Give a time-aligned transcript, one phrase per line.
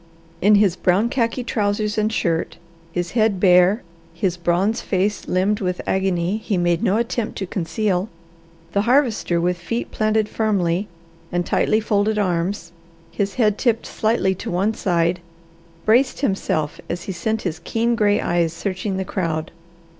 [0.41, 2.57] In his brown khaki trousers and shirt,
[2.91, 3.83] his head bare,
[4.15, 8.09] his bronze face limned with agony he made no attempt to conceal,
[8.71, 10.87] the Harvester, with feet planted firmly,
[11.31, 12.71] and tightly folded arms,
[13.11, 15.19] his head tipped slightly to one side,
[15.85, 19.51] braced himself as he sent his keen gray eyes searching the crowd.